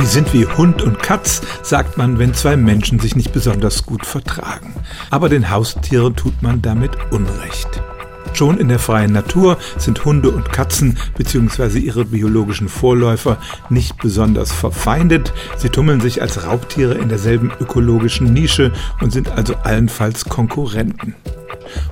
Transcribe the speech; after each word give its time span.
Die 0.00 0.06
sind 0.06 0.32
wie 0.32 0.46
Hund 0.46 0.80
und 0.80 1.00
Katz, 1.00 1.42
sagt 1.62 1.98
man, 1.98 2.18
wenn 2.18 2.32
zwei 2.32 2.56
Menschen 2.56 3.00
sich 3.00 3.16
nicht 3.16 3.32
besonders 3.32 3.84
gut 3.84 4.06
vertragen. 4.06 4.74
Aber 5.10 5.28
den 5.28 5.50
Haustieren 5.50 6.14
tut 6.14 6.40
man 6.40 6.62
damit 6.62 6.92
Unrecht. 7.10 7.82
Schon 8.32 8.58
in 8.58 8.68
der 8.68 8.78
freien 8.78 9.12
Natur 9.12 9.58
sind 9.76 10.04
Hunde 10.04 10.30
und 10.30 10.52
Katzen 10.52 10.98
bzw. 11.16 11.80
ihre 11.80 12.04
biologischen 12.04 12.68
Vorläufer 12.68 13.38
nicht 13.68 13.98
besonders 13.98 14.52
verfeindet. 14.52 15.32
Sie 15.56 15.70
tummeln 15.70 16.00
sich 16.00 16.22
als 16.22 16.44
Raubtiere 16.44 16.94
in 16.94 17.08
derselben 17.08 17.50
ökologischen 17.58 18.32
Nische 18.32 18.72
und 19.00 19.12
sind 19.12 19.32
also 19.32 19.56
allenfalls 19.56 20.26
Konkurrenten. 20.26 21.16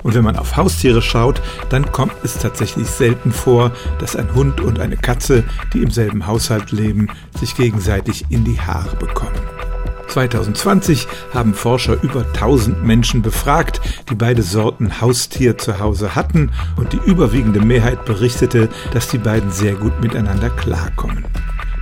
Und 0.03 0.15
wenn 0.15 0.23
man 0.23 0.37
auf 0.37 0.57
Haustiere 0.57 1.01
schaut, 1.01 1.41
dann 1.69 1.91
kommt 1.91 2.13
es 2.23 2.37
tatsächlich 2.39 2.87
selten 2.87 3.31
vor, 3.31 3.71
dass 3.99 4.15
ein 4.15 4.33
Hund 4.33 4.61
und 4.61 4.79
eine 4.79 4.97
Katze, 4.97 5.43
die 5.73 5.81
im 5.81 5.91
selben 5.91 6.27
Haushalt 6.27 6.71
leben, 6.71 7.07
sich 7.39 7.55
gegenseitig 7.55 8.25
in 8.29 8.43
die 8.43 8.59
Haare 8.59 8.95
bekommen. 8.95 9.39
2020 10.07 11.07
haben 11.33 11.53
Forscher 11.53 12.01
über 12.01 12.21
1000 12.21 12.83
Menschen 12.83 13.21
befragt, 13.21 13.81
die 14.09 14.15
beide 14.15 14.41
Sorten 14.41 15.01
Haustier 15.01 15.57
zu 15.57 15.79
Hause 15.79 16.15
hatten 16.15 16.51
und 16.75 16.93
die 16.93 16.99
überwiegende 17.05 17.59
Mehrheit 17.59 18.05
berichtete, 18.05 18.69
dass 18.93 19.09
die 19.09 19.17
beiden 19.17 19.51
sehr 19.51 19.75
gut 19.75 20.01
miteinander 20.01 20.49
klarkommen. 20.49 21.25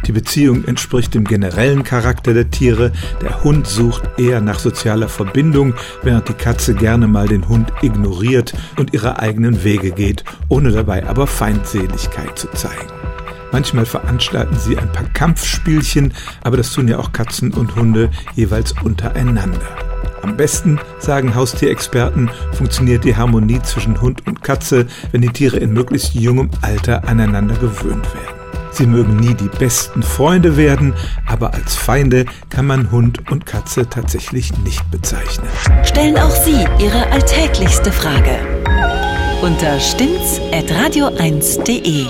Die 0.05 0.12
Beziehung 0.12 0.66
entspricht 0.66 1.16
dem 1.16 1.23
generellen 1.23 1.84
Charakter 1.84 2.34
der 2.34 2.52
Tiere. 2.52 2.91
Der 3.22 3.44
Hund 3.44 3.66
sucht 3.66 4.04
eher 4.18 4.40
nach 4.40 4.59
sozialer 4.59 5.09
Verbindung, 5.09 5.73
während 6.04 6.30
die 6.30 6.34
Katze 6.34 6.76
gerne 6.76 7.08
mal 7.08 7.27
den 7.27 7.48
Hund 7.48 7.72
ignoriert 7.82 8.54
und 8.77 8.94
ihre 8.94 9.20
eigenen 9.20 9.63
Wege 9.63 9.91
geht, 9.91 10.23
ohne 10.48 10.72
dabei 10.72 11.08
aber 11.08 11.26
Feindseligkeit 11.26 12.38
zu 12.38 12.48
zeigen. 12.49 12.88
Manchmal 13.52 13.86
veranstalten 13.86 14.58
sie 14.60 14.77
ein 14.77 14.91
paar 14.91 15.08
Kampfspielchen, 15.13 16.13
aber 16.44 16.58
das 16.58 16.72
tun 16.72 16.88
ja 16.88 16.99
auch 16.99 17.12
Katzen 17.12 17.54
und 17.54 17.76
Hunde 17.76 18.12
jeweils 18.35 18.74
untereinander. 18.84 19.77
Am 20.22 20.35
besten, 20.38 20.79
sagen 20.99 21.35
Haustierexperten, 21.35 22.29
funktioniert 22.54 23.05
die 23.05 23.16
Harmonie 23.16 23.62
zwischen 23.62 24.01
Hund 24.01 24.26
und 24.27 24.44
Katze, 24.44 24.88
wenn 25.12 25.22
die 25.22 25.29
Tiere 25.29 25.57
in 25.57 25.74
möglichst 25.74 26.16
jungem 26.16 26.49
Alter 26.62 27.07
aneinander 27.07 27.55
gewöhnt 27.55 28.05
werden. 28.13 28.24
Sie 28.76 28.85
mögen 28.85 29.15
nie 29.15 29.34
die 29.34 29.48
besten 29.48 30.04
Freunde 30.04 30.57
werden, 30.57 30.93
aber 31.26 31.54
als 31.54 31.76
Feinde 31.76 32.26
kann 32.49 32.68
man 32.68 32.91
Hund 32.91 33.32
und 33.32 33.45
Katze 33.45 33.90
tatsächlich 33.90 34.51
nicht 34.59 34.91
bezeichnen. 34.91 35.48
Stellen 35.84 36.17
auch 36.17 36.29
Sie 36.29 36.67
Ihre 36.79 37.09
alltäglichste 37.09 37.93
Frage 37.93 38.37
unter 39.41 39.79
stimmtz.radio1.de. 39.79 42.07